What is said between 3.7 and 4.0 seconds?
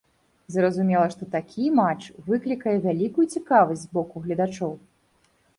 з